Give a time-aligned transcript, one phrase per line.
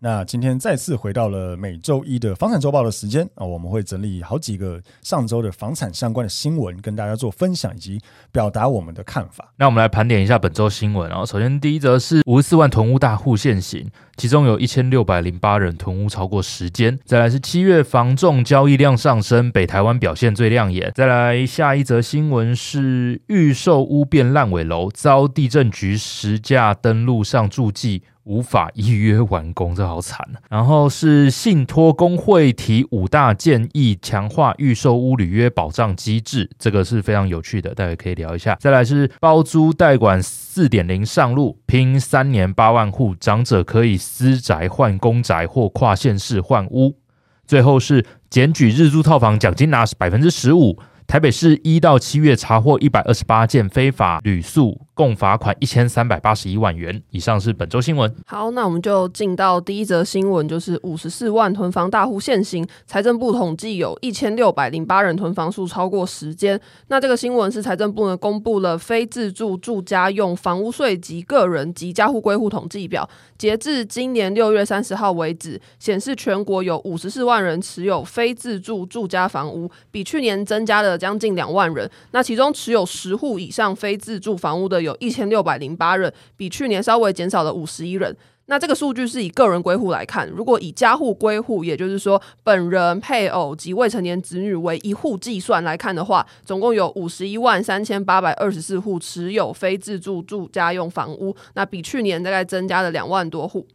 [0.00, 9.52] 那今天再次回到了每周一的房产周报的时间啊，我们会整理好几个上周的房产相关的新闻，跟大家做分享以及表达我们的看法。
[9.56, 11.08] 那我们来盘点一下本周新闻。
[11.08, 16.98] 然后，首先第一则是五十四万囤屋大户现形，其中有一千六百零八人囤屋超过十间。
[17.04, 20.92] 再来是七月房仲交易量上升，北台湾表现最亮眼。
[20.94, 28.02] 再来下一则新闻是预售屋变烂尾楼，遭地震局实价登录上注记。
[28.26, 30.38] 无法预约完工，这好惨啊！
[30.50, 38.56] 然后是信托公会提五大建议，强化预售屋履约保障机制，这个是非常有趣的，大家可以聊一下。
[38.60, 46.98] 再来是包租代管四点零上路，拼三年八万户，长者可以私宅换公宅或跨县市换屋。
[47.46, 50.76] 最后是检举日租套房奖金拿百分之十五。
[51.06, 57.00] 台北市一到七月查获一百二十八件非法旅宿，共罚款一千三百八十一万元。
[57.10, 58.12] 以上是本周新闻。
[58.26, 62.66] 好，那我们就进到第一则新闻，就是五十四万囤房大户现行。
[62.86, 66.60] 财政部统计有一千六百零八人囤房数超过十间。
[66.88, 80.96] 那这个新闻是财政部呢公布了非自住住家用房屋税及个人及家户归户统计表，截至今年六月三十号为止，显示全国有五十四万人持有非自住住家房屋，比去年增加了。
[80.96, 88.16] 将近两万人，那其中持有十户以上非自住房屋的有一千六百零八人，比去年稍微减少了五十一人。
[88.48, 103.66] 那这个数据是以个人归户来看，如果以家户归户，也就是说本人、配偶及未成年子女为一户计算来看的话，总共有五十一万三千八百二十四户持有非自住住家用房屋，那比去年大概增加了两万多户。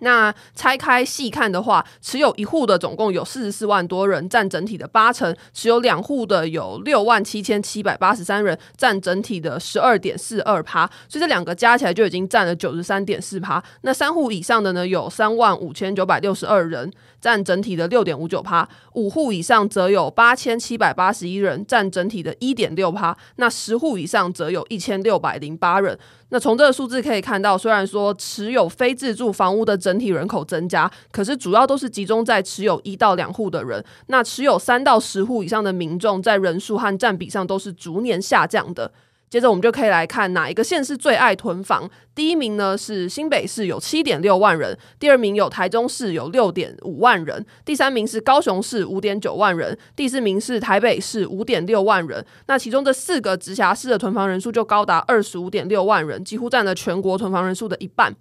[0.00, 10.84] 那拆开细看的话，持有一户的总共有四十四万多人，占整体的八成；持有两户的有六万七千七百八十三人，占整体的十二点四二趴。
[11.08, 13.62] 所以这两个加起来就已经占了九十三点四趴。
[13.82, 23.16] 那三户以上的呢，有三万五千九百六十二人，占整体的六点五九趴；五户以上则有八千七百八十一人，占整体的一点六趴。
[23.36, 25.98] 那十户以上则有一千六百零八人。
[26.30, 33.84] 那从这个数字可以看到，虽然说持有非自住房屋的整体人口增加，可是主要都是集中在持有一到两户的人。
[34.08, 38.90] 那持有三到十户以上的民众，在人数和占比上都是逐年下降的。
[39.34, 41.90] 接着我们就可以来看哪一个县市最爱囤房。
[42.14, 52.24] 第一名呢是新北市，有七点六万人；第二名有台中市，有六点五万人；第三名是高雄市，五点九万人；第四名是台北市，五点六万人。
[52.46, 58.14] 那其中这四个直辖市的囤房人数就高达二十五点六万人，几乎占了全国囤房人数的一半。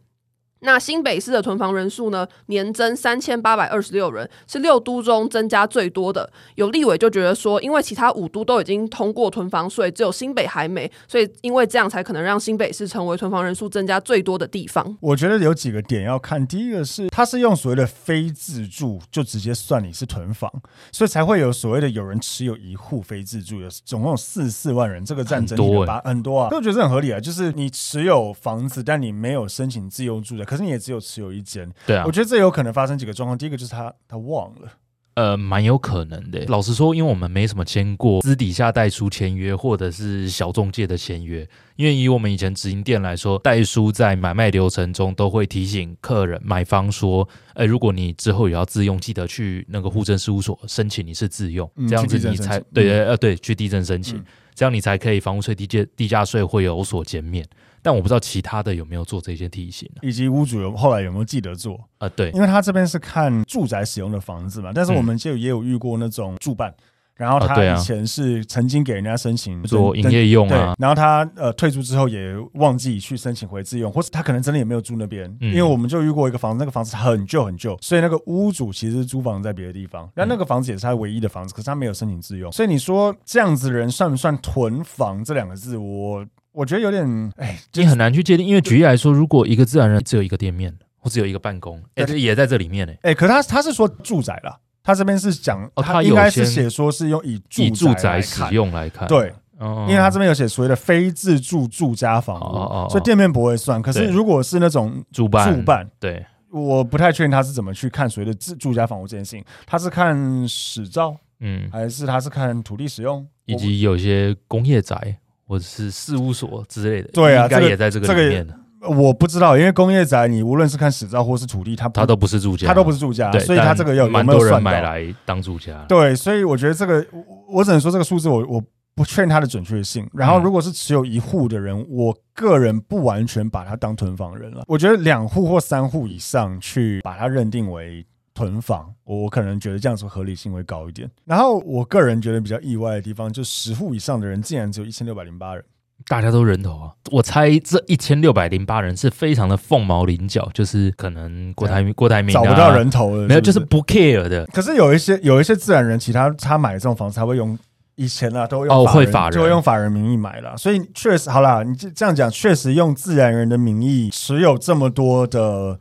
[0.63, 6.29] 那新北市的囤房人数呢，年增三千八百二十六人，是六都中增加最多的。
[6.56, 14.97] 有立委就觉得说，因为其他五都都已经通过囤房税，只有新北还没，所以因为这样才可能让新北市成为囤房人数增加最多的地方。
[15.01, 20.50] 我觉得有几个点要看，第一个是它是用所谓的非自住就直接算你是囤房，
[20.91, 30.45] 所以才会有所谓的有人持有一户非自住，有总共有四十四万人，这个占整体的八很多啊，所以我觉得这很合理啊，就是你持有房子，但你没有申请自用住的。
[30.53, 33.35] 可是你也只有持有一间，对啊，我觉得这有可能发生几个状况。
[33.35, 34.71] 第一个就是他他忘了，
[35.15, 36.45] 呃，蛮有可能的。
[36.45, 41.47] 老实说，因为我们没什么签过私底下代书签约，或者是小中介的签约。
[41.75, 57.45] 因为以我们以前直营店来说，代书在买卖流程中都会提醒客人买方说，呃，如果你之后也要自用，记得去那个户政事务所申请你是自用，嗯、这样子你才对对呃对去地政申请，嗯、这样你才可以房屋税地价地价税会有所减免。
[57.85, 62.07] 但我不知道其他的有没有做这些提醒，以及屋主有后来有没有记得做啊？
[62.07, 66.73] 对，因为他这边是看住宅使用的房子嘛，但是我们就也有遇过那种住办，
[67.15, 75.50] 然后他以前是曾经给人家申请做营业用啊，然后他呃退租之后也忘记去申请回自用，或是他可能真的也没有住那边，嗯。
[75.50, 85.77] 因为我们就遇过一个房子，那个房子很旧很旧，所以那个屋主其实租房在别的地方，但那个房子也是他唯一的房子，可是他没有申请自用，所以你说这样子的人算不算囤房这两个字？
[85.77, 92.94] 我我觉得有点哎，你很难去界定，因为举例来说，如果一个自然人只有一个店面，或只有一个办公，哎，也在这里面呢。
[93.01, 98.53] 哎，可他他是说住宅啦，他这边是讲哦他他应该是写说是用以以住住宅使看。
[98.53, 99.33] 用来看，对。
[99.59, 102.88] 哦，因为他这边有写所谓的非自住住家房屋，哦哦哦。
[102.89, 103.81] 所以店面不会算。
[103.81, 104.09] 可是对。
[104.09, 105.56] 如果是那种主办。
[105.56, 109.45] 住办，对，我不太确定他是怎么去看所谓的自住家房屋这件事情。
[109.65, 115.15] 他是看史照，嗯，还是他是看土地使用，以及有些工业宅
[115.47, 118.45] 或者是事务所之类的，对啊应该这个也在这个这个里面。
[118.45, 128.63] 的，我我不知道，因为工业宅你无论是看史照或是土地，它不它都不是住家，它都不是住家，所以它这个有有蛮多人没有算买来当住家，对，所以我觉得这个我我只能说这个数字我我
[128.95, 130.07] 不确认它的准确性。
[130.13, 134.63] 然后嗯如果是持有一户的人，我个人不完全把它当囤房人了。
[134.68, 141.09] 我觉得两户或三户以上去把它认定为囤房，我可能觉得这样子合理性会高一点。
[141.25, 145.63] 然后我个人觉得比较意外的地方，就十户以上的人竟然只有一千六百零八人。
[146.07, 146.91] 大家都人头啊！
[147.11, 154.45] 我猜这一千六百零八人是非常的凤毛麟角，就是可能郭台铭、郭台铭、啊、找不到人头了，没有，就是不 care 的。
[154.47, 157.57] 可是有一些有一些自然人，其他他买这种房子，他会用
[157.95, 165.79] 以前啊，都会用哦法会法人就会用法人名义买了，所以确实好啦，你这这样讲，确实用自然人的名义持有这么多的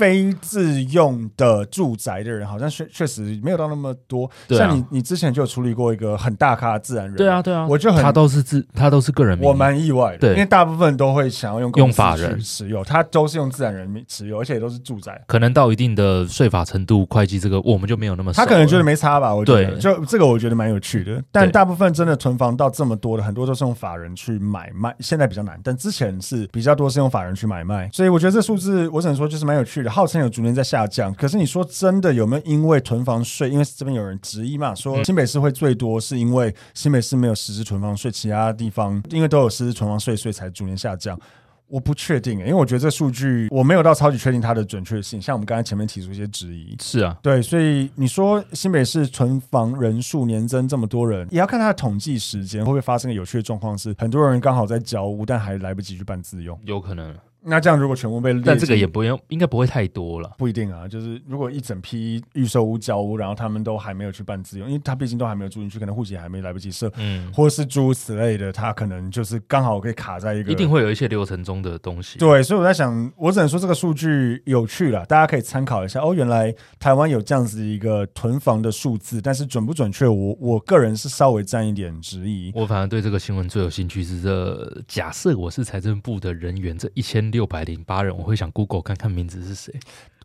[0.00, 4.30] 非自用的住宅的人，好像确确实没有到那么多。
[4.48, 4.66] 对啊。
[4.66, 10.30] 像你，你之前就有处理过一个很大咖的自然人，对啊，对啊，我就很他都是自，他都是个人名义，我蛮意外的，对。
[10.30, 12.40] 因为大部分都会想要用公司用法人。
[12.40, 15.22] 持有，他都是用自然人名持有，而且也都是住宅。
[15.26, 18.46] 可能到一定的税法程度，会计这个我们就没有那么熟了。
[18.46, 19.66] 他可能觉得没差吧，我觉得。
[19.72, 19.78] 对。
[19.78, 21.22] 就这个我觉得蛮有趣的。
[21.30, 31.12] 但对大部分真的囤房到这么多的，很多都是用法人去买卖，现在比较难，但之前是比较多是用法人去买卖，所以我觉得这数字我只能说就是蛮有趣的，号称有逐年在下降。
[31.14, 33.50] 可是你说真的有没有因为囤房税？
[33.50, 41.18] 因为这边有人质疑嘛，说新北市会最多是因为新北市没有实施囤房税，其他地方因为都有实施囤房税，所以才逐年下降。
[41.66, 45.22] 我不确定、欸，因为我觉得这数据我没有到超级确定它的准确性。
[45.22, 56.58] 像我们刚才前面提出一些质疑，是啊，对，所以你说新北市存房人数年增这么多人，也要看它的统计时间，会不会发生个有趣的状况是，很多人刚好在交屋，但还来不及去办自用。
[56.64, 60.30] 有可能，那这样如果全部被列，但这个也不用，应该不会太多了。
[60.36, 60.86] 不一定啊。
[60.86, 72.18] 就是如果一整批预售屋交屋，然后他们都还没有去办自用，因为他毕竟都还没有住进去，可能户籍还没来不及设，嗯，或是诸如此类的，他可能就是刚好可以卡在一个一定会有一些流程中的东西。
[72.18, 76.00] 对，所以我在想，我只能说这个数据有趣了，大家可以参考一下。
[76.00, 82.52] 哦，原来台湾有这样子一个囤房的数字，但是准不准确，我我个人是稍微占一点质疑。
[82.54, 89.74] 我反而对这个新闻最有兴趣是这，假设我是财政部的人员，这一千六百零八人，我会想 Google 看看名字是谁。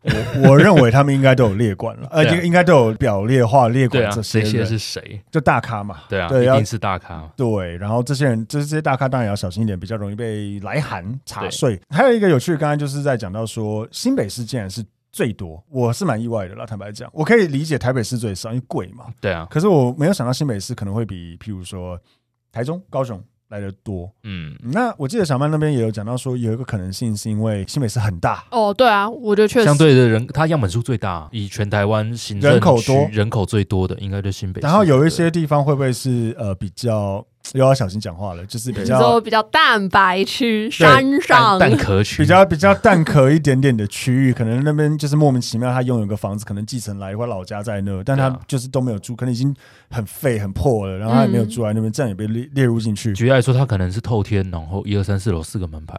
[0.02, 5.20] 我我认为他们应该都有列管了， 呃，应应该都有表列化列管这些是谁？
[5.32, 6.02] 就大咖嘛。
[6.08, 7.28] 对啊，对一定是大咖。
[7.36, 11.80] 对，然后这些人，就是这些大咖，当然也要小心一点，比较容易被来函查税。
[11.90, 16.64] 还有一个有趣的，刚才就是在讲到说，新北市竟然是最多，我是蛮意外的啦。
[16.64, 19.06] 坦白讲，我可以理解台北市最少，因为贵嘛。
[19.20, 21.98] 对啊，可是我没有想到新北市可能会比，譬如说
[22.52, 24.10] 台中、高雄来的多。
[24.24, 29.64] 嗯，那我记得小曼那边也有讲到说，有一个可能性是因为新北市很大，哦，对啊，我觉得确实。
[29.64, 32.82] 相对的人，它样本数最大，以全台湾行政人口多。
[32.82, 34.66] 区人口最多的，应该就新北市。
[34.66, 37.24] 然后有一些地方会不会是呃比较
[37.54, 41.58] 又要小心讲话了，就是比较比较蛋白区山上。
[41.58, 42.22] 蛋壳区。
[42.22, 49.54] 比较比较蛋壳一点点的区域，可能那边就是莫名其妙他拥有个房子，可能继承来或老家在那，但他就是都没有住，可能已经
[49.90, 53.12] 很废很破了，然后他也没有住在那边，这样也被列列入进去。
[53.12, 55.96] 举例来说，他可能是透天，然后一二三四楼四个门牌。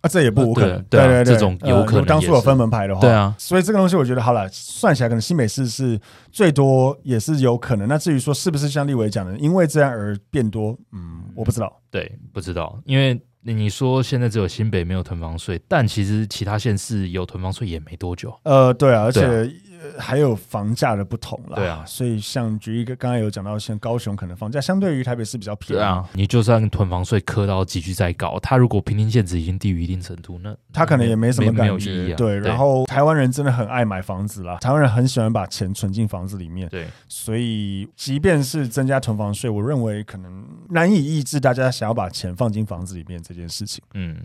[0.00, 6.00] 啊，这也不无可能，对对啊对对，这种有可能呃当初有分门牌的话，对啊，所以这个东西我觉得好了，算起来可能新北市是
[6.32, 7.86] 最多，也是有可能。
[7.86, 11.80] 那至于说是不是像立伟讲的，因为这样而变多，嗯，我不知道。
[11.90, 18.32] 对，不知道，因为你说现在只有新北没有囤房税，但其实其他县市有囤房税也没多久。
[18.44, 19.20] 呃，对啊，而且、
[19.98, 21.56] 还有房价的不同啦。
[21.56, 32.14] 对啊所以像举一个，刚才有讲到，像高雄可能房价相对于台北市比较便宜，对啊，你就算囤房税磕到几句再高，它如果平均限值已经低于一定程度，那他可能也没什么感觉。
[32.14, 43.82] 对，然后台湾人真的很爱买房子啦，台湾人很喜欢把钱存进房子里面，对，所以即便是增加囤房税，我认为可能难以抑制大家想要把钱放进房子里面这件事情。
[43.94, 44.16] 嗯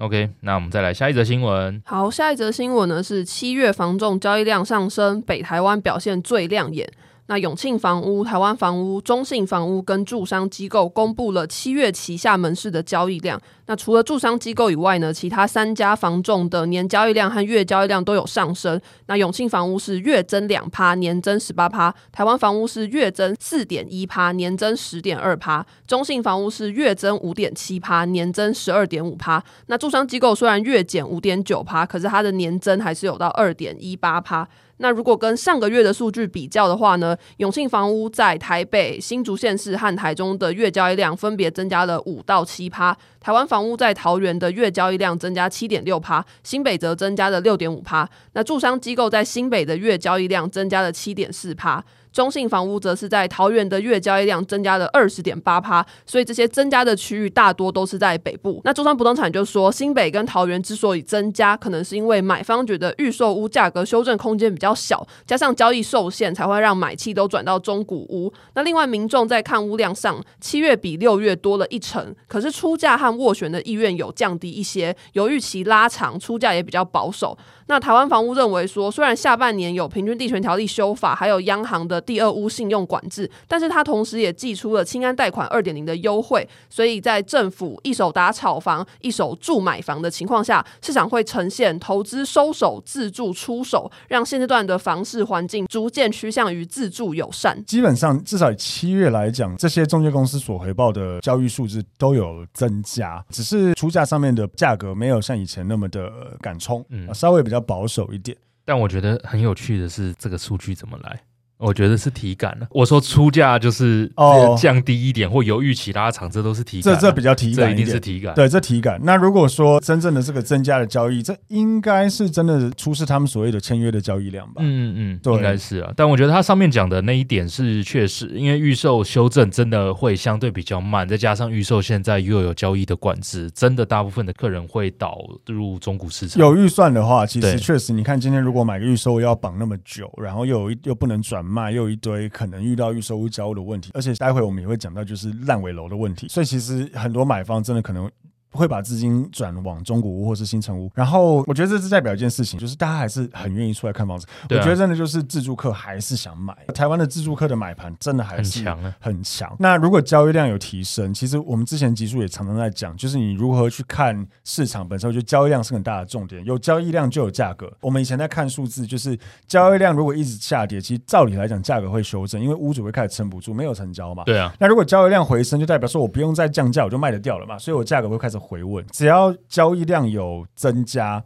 [0.00, 1.80] ，OK，那我们再来下一则新闻。
[1.84, 6.90] 好，下一则新闻呢是七月房仲交易量上升，北台湾表现最亮眼。
[7.30, 13.40] 那永庆房屋、台湾房屋、中信房屋跟住商机构公布了七月旗下门市的交易量。
[13.66, 18.80] 那除了住商机构以外呢，其他三家房仲的年交易量和月交易量都有上升。
[19.06, 29.40] 那永庆房屋是月增两趴，年增十八趴；台湾房屋是月增四点一趴，年增十点二趴；中信房屋是月增五点七趴，年增十二点五趴。
[29.66, 34.48] 那住商机构虽然月减五点九趴，可是它的年增还是有到二点一八趴。
[34.82, 48.08] 那如果跟上个月的数据比较的话呢，永庆房屋在台北、新竹县市和台中的月交易量分别增加了五到七趴，台湾房屋在桃园的月交易量增加七点六趴，新北则增加了六点五趴。
[48.32, 51.84] 那住商机构在新北的月交易量增加了七点四趴。
[52.12, 58.60] 中信房屋则是在桃园的月交易量增加了二十点八趴，所以这些增加的区域大多都是在北部。
[58.64, 68.32] 那中商不动产就说，新北跟桃园之所以增加，可能是因为买方觉得预售屋价格修正空间比较小，加上交易受限，才会让买气都转到中古屋。
[68.54, 77.38] 那另外，民众在看屋量上，七月比六月多了一成，可是出价和斡旋的意愿有降低一些，由预期拉长，出价也比较保守。
[77.70, 97.64] 那台湾房屋认为说，虽然下半年有平均地权条例修法，还有央行的第二屋信用管制，但是它同时也寄出了清安贷款二点零的优惠，所以在政府一手打炒房、一手住买房的情况下，市场会呈现投资收手、自住出手，让现阶段的房市环境逐渐趋向于自住友善。
[97.66, 106.10] 基本上，至少以七月来讲，这些中介公司所回报的交易数字都有增加，只是出价上面的价格没有像以前那么的
[106.40, 107.59] 敢冲，嗯，稍微比较。
[107.60, 111.20] 保守一点，但我觉得很有趣的是，这个数据怎么来？
[111.60, 112.66] 我觉得是体感了。
[112.70, 116.94] 我说出价就是哦降低一点，哦、或犹豫期拉长，这都是体感。
[116.94, 118.34] 这这比较体感，这一定是体感。
[118.34, 118.98] 对，这体感。
[119.02, 124.54] 那如果说真正的这个增加的交易，这应该是真的出示他们所谓的签约的交易量吧？
[124.58, 125.92] 嗯嗯，对，应该是啊。
[125.94, 136.40] 但我觉得他上面讲的那一点是确实，因为预售修正真的会相对比较慢，再加上预售现在又有交易的管制，真的大部分的客人会导入中古市场。
[136.40, 141.44] 有预算的话，其实确实，你看今天如果买个预售要绑那么久，然后又有又不能转。
[141.50, 148.10] 卖又一堆可能遇到预售屋交屋的问题，而且待会我们也会讲到就是烂尾楼的问题，所以其实很多买方真的可能。
[148.52, 154.26] 会把资金转往中古屋或是新城屋，然后我觉得这是代表一件事情，就是大家还是很愿意出来看房子。
[154.26, 159.56] 啊、我觉得真的就是自住客还是想买，台湾的自住客的买盘真的还是很强啊，很强。
[159.58, 166.44] 那如果交易量有提升，其实我们之前集数也常常在讲，就是你如何去看市场本身，我觉得交易量是很大的重点。
[166.44, 167.72] 有交易量就有价格。
[167.80, 169.16] 我们以前在看数字，就是
[169.46, 174.24] 交易量如果一直下跌，其实照理来讲价格会修正，因为屋主会开始撑不住，没有成交嘛。
[174.24, 174.52] 对啊。
[174.58, 178.39] 那如果交易量回升，就代表说我不用再降价，我就卖得掉了嘛，所以我价格会开始。
[178.40, 181.22] 回稳，只要交易量有增加，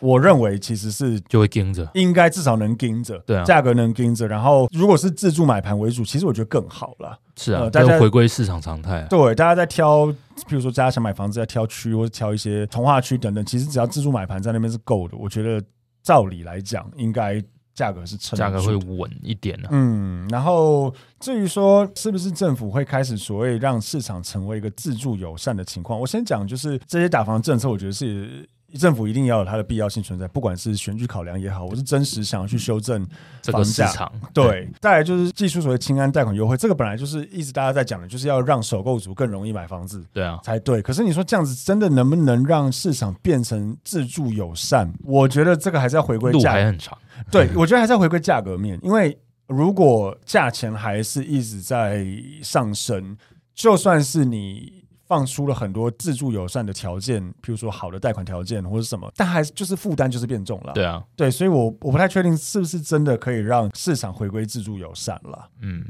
[0.00, 4.26] 我认为其实是就会盯着，应该至少能盯着，对啊，价格能盯着。
[4.26, 7.18] 然后，如果是自助买盘为主，其实我觉得更好了。
[7.36, 9.06] 是啊，大家回归市场常态啊。
[9.08, 10.06] 对，大家在挑，
[10.48, 15.16] 比如说大家想买房子，在挑区或者挑一些从化区等等，其实只要自助买盘在那边是够的。
[15.16, 15.64] 我觉得
[16.02, 17.42] 照理来讲，应该。
[17.76, 19.70] 价格是撑，价格会稳一点呢、啊。
[19.70, 28.48] 嗯，然后至于说是不是政府会开始所谓让市场成为一个自助友善的情况，我先讲就是这些打房政策，我觉得是。
[28.76, 33.06] 政府一定要有它的必要性存在，不管是选举考量也好，我是真实想要去修正
[33.42, 34.10] 这个市场。
[34.32, 40.80] 对，再来就是技术所谓清安贷款优惠，这个本来就是一直大家在讲的，就是要让首购族更容易买房子，对啊，才对。
[40.82, 44.92] 可是你说这样子真的能不能让市场变成自住友善？
[45.04, 46.96] 我觉得这个还是要回归价，路还很长。
[47.30, 52.06] 对，我觉得还是要回归价格面，因为如果价钱还是一直在
[52.42, 53.16] 上升，
[53.54, 54.85] 就算是你。
[55.06, 60.72] 放出了很多自助友善的条件，譬如说好的贷款条件或者什么，但还是就是负担就是变重了。
[60.72, 65.48] 对啊，对，所以我我不太确定是不是真的可以让市场回归自助友善了。
[65.62, 65.84] 嗯，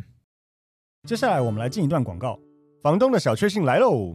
[1.08, 2.38] 接下来我们来进一段广告。
[2.82, 4.14] 房东的小确幸来喽！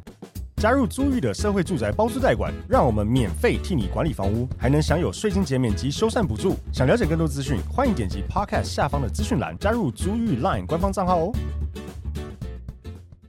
[0.56, 6.56] 加入租寓的社会住宅包租代管，让我们免费替你管理房屋，还能享有税金减免及修缮补助。
[6.72, 11.34] 想了解更多资讯，欢迎点击 Podcast 下方的资讯栏，加入租寓 Line 官方账号哦。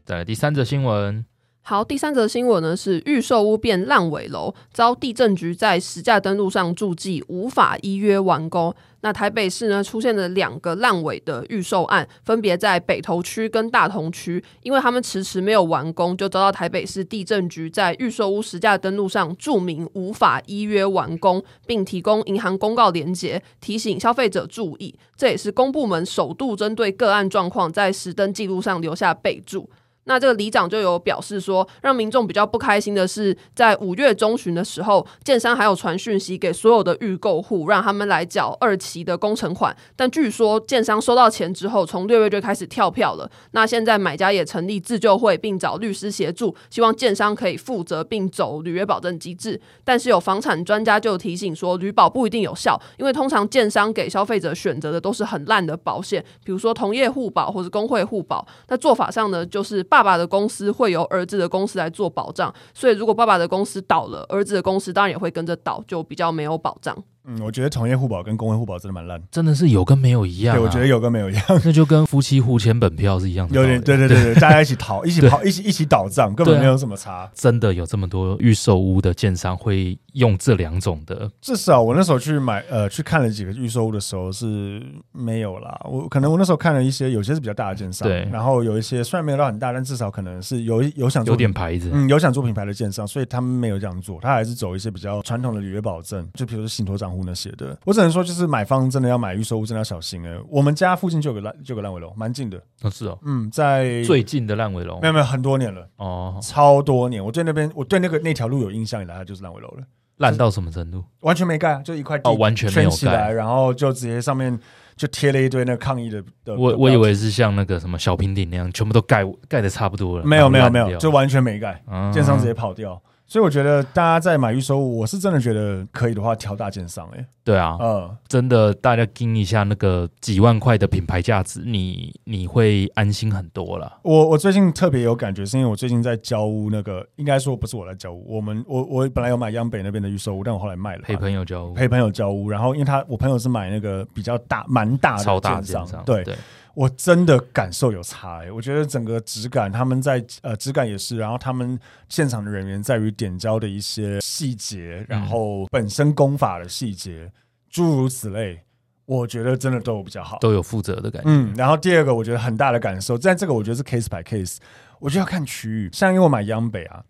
[0.05, 1.32] 再来第三则新闻。
[1.65, 8.75] 好，第三则新闻呢是预售屋变烂尾楼，遭地政局在实价登录上注记无法依约完工。
[9.03, 24.97] 那台北市呢出现了两个烂尾的预售案，分别在北投区跟大同区，因为他们迟迟没有完工，就遭到台北市地政局在预售屋实价登录上注明无法依约完工，并提供银行公告连结，提醒消费者注意。
[25.17, 29.71] 这也是公部门首度针对个案状况在实登记录上留下备注。
[30.05, 39.77] 那这个里长就有表示说，让民众比较不开心的是，在五月中旬的时候，建商还有传讯息给所有的预购户，让他们来缴二期的工程款。
[39.95, 43.31] 但据说建商收到钱之后，从六月就开始跳票了。
[43.53, 49.61] 那现在买家也成立自救会，并找律师协助，希望建商可以负责并走履约保证机制。
[49.85, 58.45] 但是有房产专家就提醒说，履保不一定有效，因为通常建商给消费者选择的都是很烂的保险，比如说同业互保或者工会互保。
[58.67, 59.87] 那做法上呢，就是。
[59.93, 66.97] 爸爸的公司会由儿子的公司来做保障，所以如果爸爸的公司倒了，儿子的公司当然也会跟着倒，就比较没有保障。
[67.25, 70.59] 嗯，我觉得同业互保跟公会互保真的蛮烂，真的是有跟没有一样、啊。
[70.59, 73.55] 对，我觉得有跟没有一样， 那就跟夫妻互签本票是一样的。
[73.55, 77.31] 有点，对对对对，大家一起逃， 一起跑，一起一起倒账，根本没有什么差、啊。
[77.35, 81.31] 真的有这么多预售屋的建商会用这两种的？
[81.41, 85.81] 至少我那时候去买，呃，去看了几个预售屋的时候是没有啦。
[85.85, 97.79] 我可能我那时候看了一些，有些是比较大的建商，对，然后有一些虽然没有到很大，但至少可能是有有想做有点牌子，嗯，有想做品牌的建商，所以他们没有这样做，他还是走一些比较传统的履约保证，就比如说信托账户那些的。
[97.85, 100.41] 我只能说，就是买方真的要买预售屋，真的要小心哎、欸。
[100.49, 102.61] 我们家附近就有个烂，就有个烂尾楼，蛮近的。
[102.81, 107.25] 哦，是哦，嗯，在最近的烂尾楼，没有没有很多年了哦，超多年。
[107.25, 109.85] 我对那边，我对那个那条路有印象以来，它就是烂尾楼了。
[110.19, 111.03] 烂到什么程度？
[111.21, 114.57] 完全没盖，就一块地哦，完全没有盖起来，然后就直接上面
[114.95, 116.23] 就贴了一堆那个抗议的。
[116.45, 120.25] 的我我以为是像那个什么小平顶那样，全部都盖盖的差不多了。
[120.25, 123.01] 没有没有没有，就完全没盖，建商直接跑掉。
[123.33, 127.27] 所以我觉得大家在买预售屋，我是真的觉得可以的话，挑大件商哎。
[127.43, 134.01] 对啊，嗯，真的，大家盯一下那个几万块的品牌价值，你你会安心很多了。
[134.03, 142.51] 我我最近特别有感觉，是因为我最近在交屋，那个应该说不是我来交屋，我们我我本来有买央北那边的预售屋，但我后来卖了，陪朋友交屋，陪朋友交屋。
[142.51, 146.23] 然后因为他我朋友是买那个比较大蛮大的超大建商，对。
[146.23, 146.37] 对
[146.75, 157.31] 我真的感受有差哎、欸，我觉得整个质感，他们在呃质感也是，然后他们现场的人员在于点胶的一些细节，然后本身功法的细节，
[157.69, 158.63] 诸如此类，
[159.05, 161.29] 我觉得真的都有比较好，都有负责的感觉。
[161.29, 164.57] 嗯，然后第二个我觉得很大的感受，在这个我觉得是 case by case，
[164.99, 167.05] 我就要看区域，像因为我买央北啊，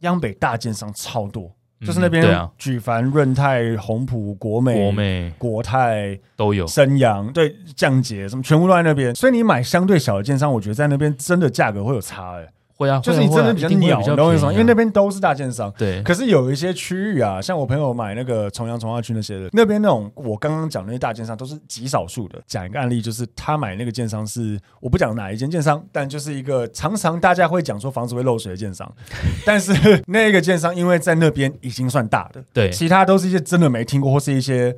[0.00, 1.54] 央北大建商超多。
[1.84, 12.48] 就是那边，举凡、润泰、宏普、国美、国美、国泰都有，升阳对降解什么全部都在那边，所以你买相对小的建商，我觉得在那边真的价格会有差哎、欸。
[12.76, 14.52] 会啊，就是你真的比较鸟，你懂我意思吗？
[14.52, 15.72] 因为那边都是大建商。
[15.78, 16.02] 对。
[16.02, 22.40] 可是有一些区域啊，像我朋友买那个重阳重化区那些的，那边那种我刚刚讲的那些大建商都是极少数的。
[22.46, 28.90] 讲一个案例，就是他买那个建商是我不讲哪一间建商，但就是一个常常大家会讲说房子会漏水的建商。
[29.46, 34.76] 但是那个建商因为在那边已经算大的，对，其他都是一些真的没听过或是一些。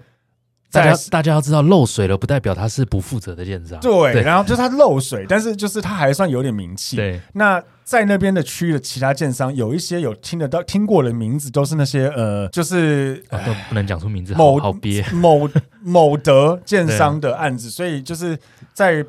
[0.70, 3.78] 大家大家要知道，漏水了不代表他是不负责的建商。
[3.80, 6.96] 对，对，然后就是他漏水，但是就是他还算有点名气。
[6.96, 15.48] 对，那在那边的区域的其他建商，有一些有听得到、听过的名字，都是那些呃，就是、啊、都不能讲出名字，某好憋某
[15.82, 18.38] 某德建商的案子，所以就是
[18.72, 19.04] 在。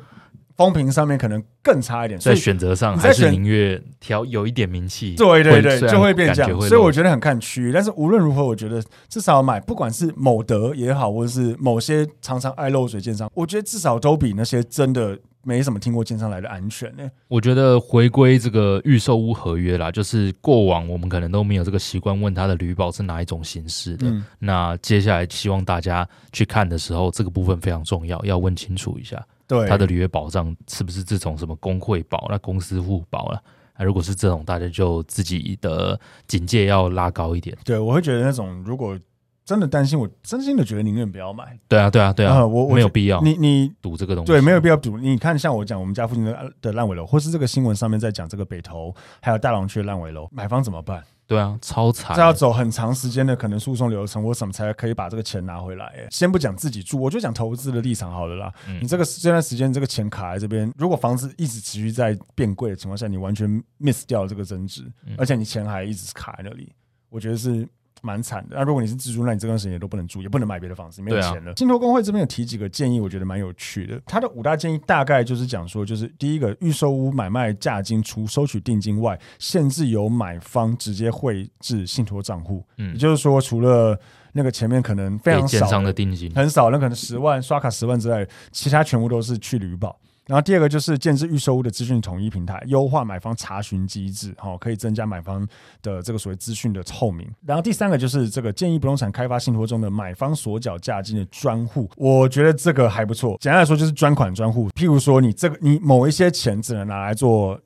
[0.58, 5.14] 风评上面可能更差一点，所以在选择上还是宁愿挑有一点名气。
[5.14, 6.60] 对对对，就会变这样。
[6.62, 17.10] 所以我觉得很看区域，但是无论如何，我觉得至少买，不管是某德也好，或者是某些常常爱漏水建商，我觉得至少都比那些真的没什么听过建商来的安全呢、欸。
[17.28, 24.08] 我觉得回归这个预售屋合约啦，就是过往我们可能都没有这个习惯问他的履保是哪一种形式的。
[24.08, 29.24] 嗯、那接下来希望大家去看的时候，这个部分非常重要，要问清楚一下。
[29.48, 33.42] 对，他的履约保障是不是这种什么工会保、那公司互保了？
[33.78, 37.56] 那如果是这种，大家就自己的警戒要拉高一点。
[37.64, 38.98] 对，我会觉得那种如果
[39.44, 41.58] 真的担心，我真心的觉得宁愿不要买。
[41.66, 43.20] 对啊，对啊，对啊，我，我没有必要。
[43.22, 44.98] 你你赌这个东西，对，没有必要赌。
[44.98, 51.02] 你看，像我讲我们家附近的的烂尾楼，或是这个新闻上面在讲这个北投还有大龙区的烂尾楼，买方怎么办？
[51.28, 52.16] 对啊，超惨！
[52.16, 55.84] 这要走很长时间的可能诉讼流程，我什么才可以把这个钱拿回来？
[55.88, 58.50] 哎，先不讲自己住，我就讲投资的立场好了啦。
[58.66, 66.72] 嗯、你这个这段时间这个钱卡在这边，如果房子一直持续在变贵的情况下，你完全 miss 掉了这个增值，嗯、而且你钱还一直卡在那里，
[67.10, 67.68] 我觉得是。
[68.02, 68.56] 蛮惨的。
[68.56, 71.52] 那如果你是自住，那你这段时间也都不能住，也不能买别的房子，没有钱了。
[71.56, 74.00] 信托工会这边有提几个建议，我觉得蛮有趣的。
[74.06, 82.64] 他的五大建议大概就是讲说，就是第一个，预售屋买卖价金除收取定金外，限制由买方直接汇至信托账户。
[82.76, 83.98] 嗯，也就是说，除了
[84.32, 89.98] 那个前面可能非常少的定金，很少，那可能十万刷卡十万之外，其他全部都是去旅保。
[90.28, 95.44] 然后第二个就是建置预售屋的资讯统一平台，优化买方查询机制，好，可以增加买方
[95.82, 97.28] 的这个所谓资讯的透明。
[97.44, 103.36] 然后第三个就是这个建议不动产开发信托中的买方所缴价金的专户，我觉得这个还不错。
[103.40, 107.58] 简单来说就是专款专户，譬如说你这个你某一些钱只能拿来做。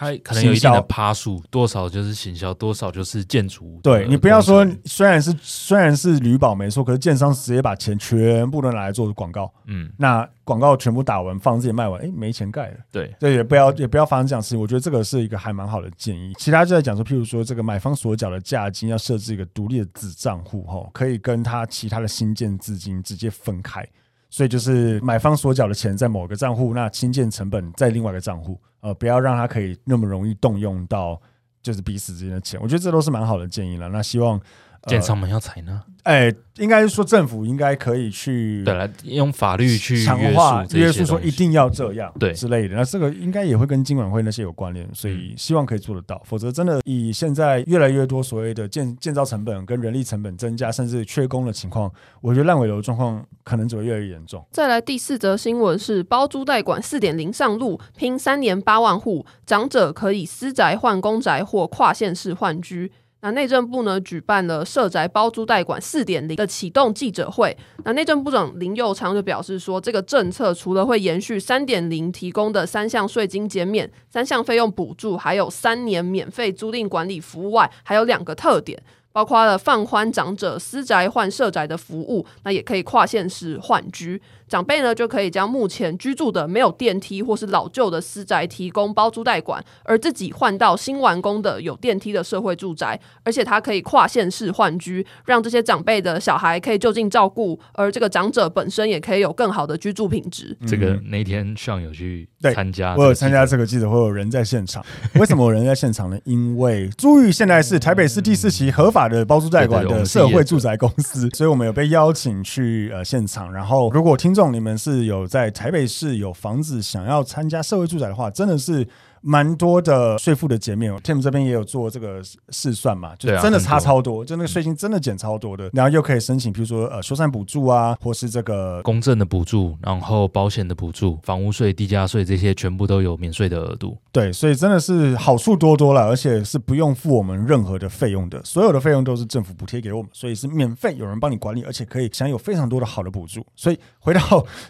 [0.00, 3.78] 它可能有一定的趴数，多少就是行销，多少就是建筑。
[3.82, 12.76] 对，你不要说，虽然是虽然是履保没错，可是建商直接把钱全部都拿来做广告，嗯，那广告全部打完，房子也卖完，哎，没钱盖了。
[12.90, 14.58] 对，对，也不要也不要发生这样事情。
[14.58, 16.32] 我觉得这个是一个还蛮好的建议。
[16.38, 23.86] 其他就在讲说，譬如说这个买方所缴的价金要设置一个独立的子账户，哈，可以跟他其他的新建资金直接分开。
[24.30, 31.20] 所以就是买方所缴的钱在某个账户，那新建成本在另外一个账户，呃，不要让他可以那么容易动用到
[31.62, 32.58] 就是彼此之间的钱。
[32.62, 33.88] 我觉得这都是蛮好的建议了。
[33.90, 34.40] 那希望。
[34.86, 42.74] 建商们要采纳，哎、欸，应该是说政府应该可以去对来用法律去强化约束，说一定要这样对之类的。
[42.74, 46.16] 那这个应该也会跟金管会那些有关联，所以希望可以做得到。
[46.16, 54.42] 嗯、否则真的以现在越来越多所谓的建建造成本跟人力成本增加，甚至缺工的情况，我觉得烂尾楼状况可能只会越来越严重。
[54.50, 62.90] 再来第四则新闻是包租代管四点零上路，拼三年八万户，长者可以私宅换公宅或跨县市换居。
[63.22, 67.56] 那内政部呢，举办了社宅包租代管四点零的启动记者会。
[67.84, 78.82] 那内政部长林右昌就表示说，这个政策除了会延续三点零提供的三项税金减免、三项费用补助，还有三年免费租赁管理服务外，还有两个特点。
[79.12, 84.22] 包括了放宽长者私宅换社宅的服务，那也可以跨县市换居。
[84.50, 100.56] 长辈呢就可以将目前居住的没有电梯或是老旧的私宅提供包租代管，而自己换到新完工的有电梯的社会住宅，而且他可以跨县市换居，让这些长辈的小孩可以就近照顾，而这个长者本身也可以有更好的居住品质。
[100.66, 104.84] 这个那天上有去参加，我有参加这个记者会，有人在现场。
[105.14, 106.18] 为什么有人在现场呢？
[106.24, 113.52] 因为朱玉现在是台北市第四期合法的包租代管的社会住宅公司，所以我们有被邀请去呃现场。
[113.52, 118.86] 然后如果听众你们是有在台北市有房子想要参加社会住宅的话，真的是。
[119.20, 133.96] 蛮多的税负的减免，Tim 这边也有做这个试算嘛，就真的差超多，就那个税金真的减超多的，然后又可以申请，比如说呃修缮补助啊，或是这个公证的补助，然后保险的补助，房屋税、地价税这些全部都有免税的额度。
[134.12, 143.44] 对，所以真的是好处多多了，而且是不用付我们任何的费用的，所有的费用都是政府补贴给我们，所以是免费，有人帮你管理，而且可以享有非常多的好的补助。
[143.54, 144.20] 所以回到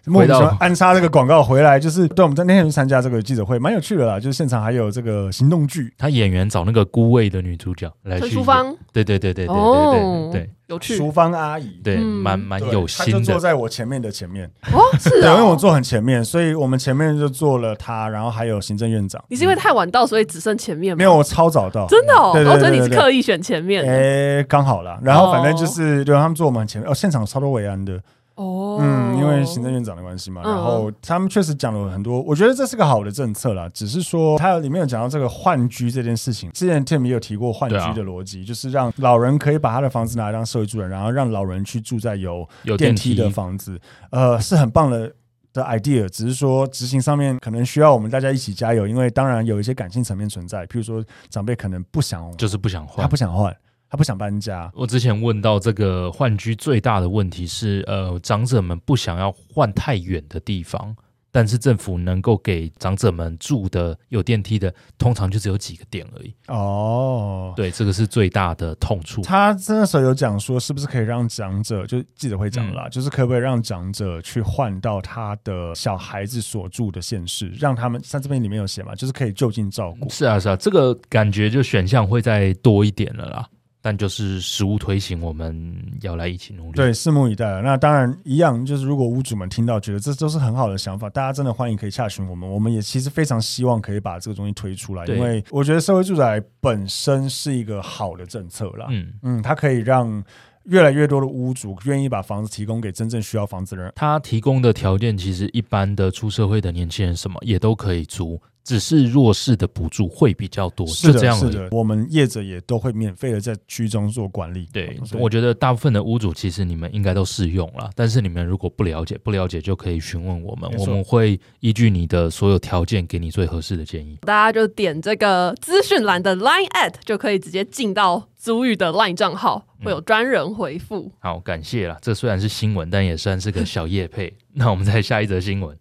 [0.07, 5.31] 莫名其妙安插这个广告回来，就是对我们在那天去参加这个记者会，蛮有趣的啦，就是现场还有这个。
[5.31, 19.23] 行动剧，他演员找那个孤位的女主角来去，陈淑芳，对对对对对对对对，有趣，淑芳阿姨，对，蛮蛮有心的，她就坐在我前面的前面，哦，是啊，因为我坐很前面，所以我们前面就坐了她，然后还有行政院长。
[19.29, 20.99] 你是因为太晚到，所以只剩前面吗？
[20.99, 24.99] 没有，我超早到，真的哦，我觉得你是刻意选前面，哎，刚好啦。
[25.03, 28.01] 然后反正就是，对，他们坐我们前面，哦，现场超多维安的。
[28.41, 33.69] 哦，嗯，因为行政院长的关系嘛，然后他们确实讲了很多，我觉得这是个好的政策啦。
[33.69, 43.79] 只是说，他里面有讲到这个换居这件事情，之前 Tim 也有提过换居的逻辑，就是让老人可以把他的房子拿来当社会住人，然后让老人去住在有有电梯的房子，
[44.11, 45.13] 呃，是很棒的
[45.53, 46.09] 的 idea。
[46.09, 53.55] 只是说执行上面可能需要我们大家一起加油，因为当然有一些感性层面存在，譬如说长辈可能不想，就是不想换，他不想换。
[53.91, 54.71] 他不想搬家。
[54.73, 60.95] 我之前问到这个换居最大的问题是，呃，长者们不想要换太远的地方，
[61.33, 66.33] 但是政府能够给长者们住的有电梯的，通常就只有几个点而已。
[66.47, 69.23] 哦，对，这个是最大的痛处。
[69.23, 80.09] 他那时候有讲说，是不是可以让长者，就记者会讲啦，嗯、就是可不可以让长者去换到他的小孩子所住的县市，让他们像这边里面有写嘛，就是可以就近照顾。
[80.09, 83.49] 是啊，是啊，这个感觉就选项会再多一点了啦。
[83.83, 86.77] 但就是实物推行，我们要来一起努力。
[86.77, 87.63] 对，拭目以待。
[87.63, 92.49] 那当然一样，就是如果屋主们听到觉得这都是很好的想法，大家真的欢迎可以洽询我们。
[92.49, 98.87] 我们也其实非常希望可以把这个东西推出来，因为我觉得社会住宅本身是一个好的政策啦。
[98.91, 100.23] 嗯嗯，它可以让
[100.65, 103.91] 越来越多的屋主愿意把房子提供给真正需要房子的人。
[103.97, 108.39] 他提供的条件其实一般的出社会的年轻人什么也都可以租。
[108.63, 111.69] 只是弱势的补助会比较多，是这样是的。
[111.71, 114.69] 我们业者也都会免费的在区中做管理。
[114.73, 124.19] 对，我觉得大部分的屋主其实你们应该都适用了，但是你们如果不了解，不了解就可以询问我们，我们会依据你的所有条件给你最合适的建议。
[124.23, 131.07] 大家就点这个资讯栏的 Line at 就可以直接进到租寓的 Line 账号，会有专人回复。
[131.07, 131.13] 嗯。
[131.21, 131.99] 好，感谢了。
[132.01, 134.33] 这虽然是新闻，但也算是个小业配。
[134.53, 135.77] 那我们再下一则新闻。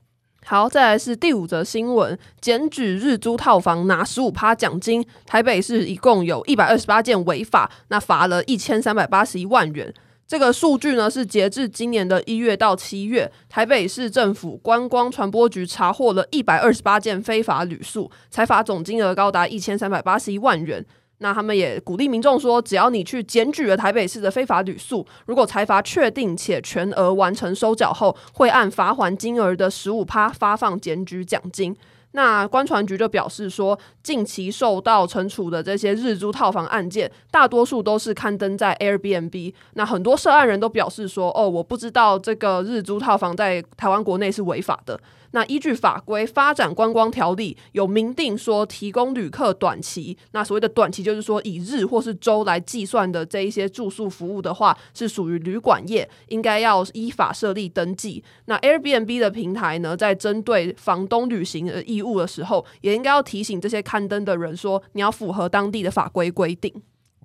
[0.50, 9.94] 好，再来是第五则新闻：检举日租套房拿十五趴奖金，台北市一共有一百二十八件违法，那罚了一千三百八十一万元。
[10.28, 20.84] 这个数据呢是截至今年的一月到七月，台北市政府观光传播局查获了一百二十八件非法旅宿，才罚总金额高达一千三百八十一万元。
[21.20, 31.76] 那他们也鼓励民众说，只要你去检举了台北市的非法旅宿，如果财阀确定且全额完成收缴后，会按罚锾金额的十五趴发放检举奖金。
[32.14, 39.54] 那观船局就表示说，近期受到惩处的这些日租套房案件，大多数都是刊登在 Airbnb。
[39.74, 45.00] 那很多涉案人都表示说，哦，我不知道这个日租套房在台湾国内是违法的。
[45.32, 58.24] 那依据法规《发展观光条例》有明定说，提供旅客短期，那所谓的短期就是说以日或是周来计算的这一些住宿服务的话，是属于旅馆业，应该要依法设立登记。
[58.46, 66.74] 那 Airbnb 的平台呢，在针对房东履行的义务的时候，也应该要提醒这些刊登的人说，你要符合当地的法规规定。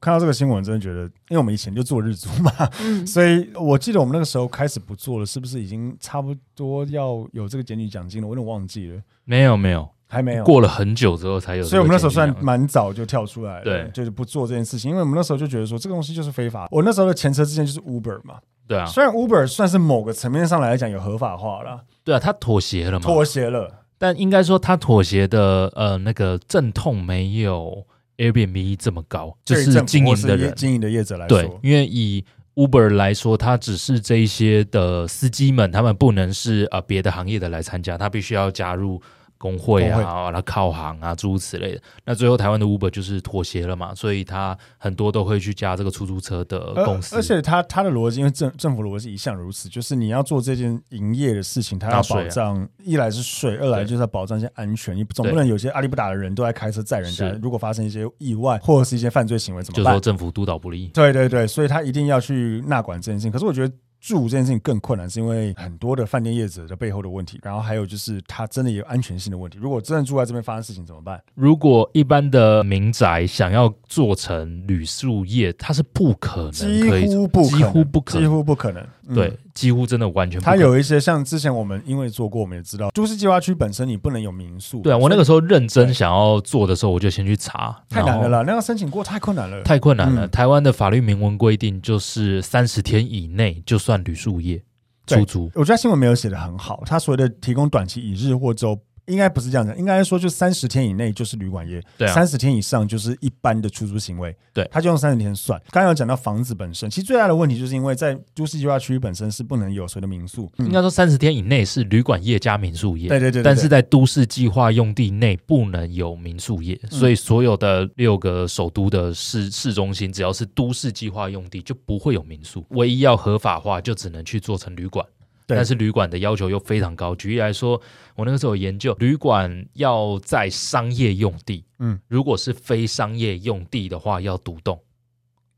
[0.04, 8.28] 看到这个新闻，真的觉得，因为我们以前就做日租嘛，嗯、 所以我记得我们那个时候开始不做了，是不是已经差不多要有这个检举奖金了？
[8.28, 9.00] 我有点忘记了。
[9.24, 10.44] 没有，没有，还没有。
[10.44, 11.64] 过了很久之后才有。
[11.64, 16.68] 所以我们那时候算蛮早就跳出来了，对，就是不做这件事情，因为我们那时候就觉得说这个东西就是非法。
[16.70, 18.36] 我那时候的前车之鉴就是 Uber 嘛，
[18.68, 18.84] 对啊。
[18.84, 23.80] 虽然 Uber 算是某个层面上来讲有合法化了，对啊，他妥协了嘛，妥协了。
[23.96, 27.86] 但应该说他妥协的呃那个阵痛没有。
[28.18, 32.24] Airbnb 这么高，就是经营的人、经营的业者来说，对，因为以
[32.55, 39.00] Uber 来说，它只是这一些的司机们，他们不能是呃别的行业的来参加，他必须要加入。
[39.44, 41.83] 工会啊，然后靠行啊，诸如此类的。
[42.07, 47.14] 那最后台湾的 Uber 就是妥协了嘛，所以他很多都会去加这个出租车的公司。
[47.14, 54.96] 而且他他的逻辑，因为政政府逻辑一向如此，就是你要做这件营业的事情，他要保障，啊、一来是税，二来就是要保障一些安全。
[54.96, 59.85] 你总不能有些阿里不打的人都在开车载人家，如果发生一些意外或者是一些犯罪行为，怎么办？
[59.85, 60.90] 就说政府督导不力。
[60.94, 63.30] 对对对，所以他一定要去纳管这件事情。
[63.30, 63.74] 可是我觉得。
[64.06, 69.58] 住这件事情更困难，是因为很多的饭店业者的背后的问题，然后还有就是它真的有安全性的问题。
[69.58, 71.18] 如果真的住在这边发生事情怎么办？
[71.34, 78.86] 如果一般的民宅想要做成旅宿业，它是不可能，几乎不可能，几乎不可能，几乎不可能。
[79.14, 79.38] 对。
[79.54, 80.58] 嗯几乎真的完全不可能。
[80.58, 84.80] 它有一些像之前我们因为做过，我们也知道，都市计划区本身你不能有民宿。
[84.80, 90.26] 对啊，我那个时候认真想要做的时候，我就先去查，太难了啦，那个申请过太困难了，太困难了。
[90.26, 94.60] 台湾的法律明文规定就是三十天以内就算旅宿业
[95.06, 95.48] 出租。
[95.54, 98.78] 我觉得新闻没有写的很好，他所谓的提供短期以日或周。
[99.06, 105.60] 应该不是这样的，应该说就三十天以内就是旅馆业，对、啊，三十天以上就是一般的出租行为，对，他就用三十天算。
[105.70, 125.04] 刚刚有讲到房子本身，其实最大的问题就是因为在都市计划区本身是不能有所谓的民宿，应该说三十天以内是旅馆业加民宿业，对对，对对对，但是在都市计划用地内不能有民宿业，嗯、所以所有的六个首都的市市中心，只要是都市计划用地就不会有民宿，唯一要合法化就只能去做成旅馆。
[125.46, 125.57] 对。
[125.57, 127.14] 但是旅馆的要求又非常高。
[127.14, 127.80] 举例来说，
[128.16, 134.78] 我那个时候有研究，旅馆要在商业用地，嗯，如果是非商业用地的话，要独栋，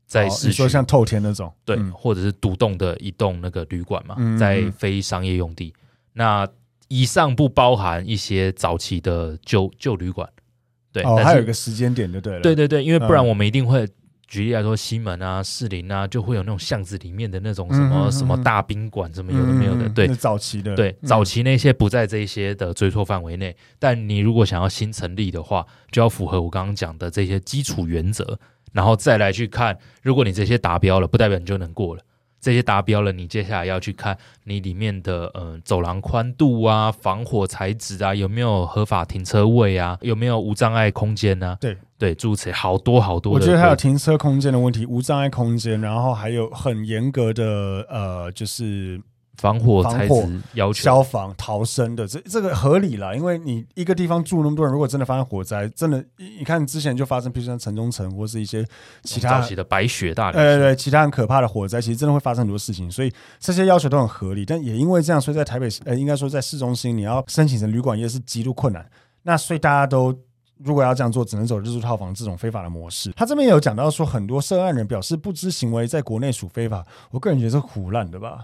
[0.05, 5.73] 在市区，哦，你说像透天那种，对，嗯、或者是独栋的一栋那个旅馆嘛，嗯、在非商业用地。
[6.13, 6.47] 那
[6.87, 10.29] 以上不包含一些早期的旧旧旅馆，
[10.91, 13.87] 对，哦，还有一个时间点就对了，对对对，因为不然我们一定会。
[14.27, 19.87] 举例来说，西门啊、士林啊，就会有那种巷子里面的那种什么、嗯、什么大宾馆，什么有的没有的。
[19.89, 23.51] 对，早期的，对，早期那些不在这些的追溯范围内。
[23.51, 28.37] 嗯、但你如果想要新成立的话，就要符合我刚刚讲的这些基础原则，
[28.73, 32.03] 然后再来去看，如果你这些达标了，不代表你就能过了。
[32.39, 41.57] 这些达标了，你接下来要去看你里面的呃走廊宽度啊、防火材质啊，有没有合法停车位啊，有没有无障碍空间呢、啊？
[41.59, 43.33] 对对，诸如此类好多好多。
[43.33, 49.01] 我觉得还有停车空间的问题，无障碍空间，然后还有很严格的呃，就是。
[49.37, 58.65] 防火材质要求、消防逃生的，这这个合理了，因为你一个地方住那么多人，如果真的发生火灾，真的，你看之前就发生，比如像城中城或是一些
[59.03, 64.43] 其他的白雪大，对对对，其他很可怕的火灾，其实真的会发生很多事情，所以这些要求都很合理。
[64.43, 68.83] 但也因为这样，所以在台北市，呃，应该说在市中心，你要申请成旅馆业是极度困难。
[69.21, 70.17] 那所以大家都
[70.63, 73.11] 如果要这样做，只能走日租套房这种非法的模式。
[73.15, 78.43] 他这边也有讲到说，很多涉案人表示不知行为在国内属非法，我个人觉得是胡乱的吧。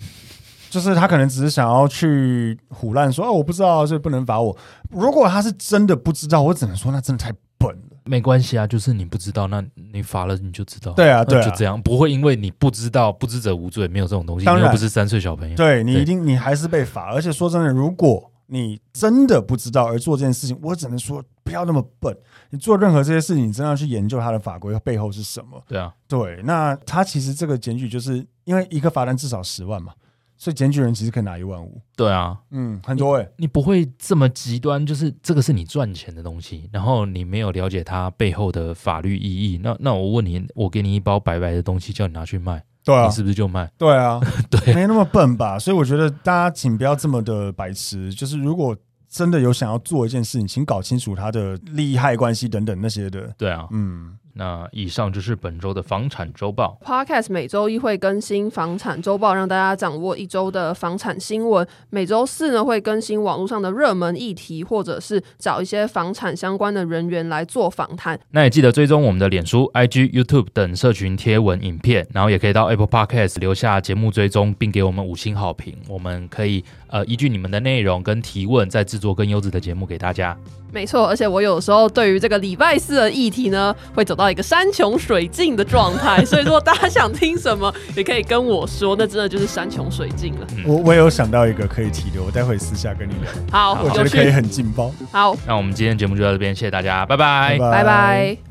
[0.70, 4.56] 就是他可能只是想要去胡乱说，哦，我不知道，所以不能罚我。
[4.90, 7.96] 如果他是真的不知道，我只能说那真的太笨了。
[8.04, 10.92] 没关系啊，就是你不知道，那你罚了你就知道。
[10.92, 14.46] 对啊，对啊，就这样，不会因为你不知道，不知者无罪，没有这种东西。
[14.46, 15.56] 当然，你又不是三岁小朋友。
[15.56, 17.12] 对，你一定，你还是被罚。
[17.12, 22.16] 而且说真的，如果你真的不知道而做这件事情，我只能说不要那么笨。
[22.50, 25.62] 你做任何这些事情，你真的要去研究它的法规背后是什么。
[25.68, 26.42] 对啊，对。
[26.44, 29.92] 那他其实这个检举，就是因为一个罚单至少十万嘛，
[30.36, 31.80] 所以检举人其实可以拿一万五。
[31.94, 33.32] 对啊，嗯，很多哎、欸。
[33.36, 39.60] 你不会这么极端，就是这个是你赚钱的东西，然后你没有了解它背后的法律意义。
[39.62, 43.70] 那那我问你，我给你一包白白的东西，叫你拿去卖，对啊，你是不是就卖？
[43.78, 45.58] 对啊， 对，没那么笨吧？
[45.58, 48.76] 所以我觉得大家请不要这么的白痴，就是如果。
[49.12, 53.22] 真的有想要做一件事情，请搞清楚它的利害关系等等那些的。
[53.36, 54.16] 对啊，嗯。
[54.40, 56.78] 那以上就是本周的房产周报。
[56.82, 61.66] Podcast 每周一会更新房产周报，让大家掌握一周的房产新闻。
[61.90, 68.18] 每周四呢会更新网络上的热门议题，或者是找一些房产相关的人员来做访谈。
[68.30, 75.76] 那也记得追踪我们的脸书、IG、YouTube 等社群贴文、影片，然后也可以到 Apple Podcast 留下节目追踪，并给我们五星好评。
[75.86, 80.34] 我们可以呃依据你们的内容跟提问，再制作更优质的节目给大家。
[80.72, 90.46] 没错，而且我有时候对于这个礼拜四的议题呢，会走到一个山穷水尽的状态，所以说大家想听什么，也可以跟我说，那真的就是山穷水尽了。
[90.66, 93.30] 我我有想到一个可以提的，我待会私下跟你聊。
[93.50, 94.90] 好，我觉得可以很劲爆。
[95.10, 97.70] 好，那我们今天节目就到这边，谢谢大家，拜拜，拜拜。
[97.70, 98.49] 拜拜。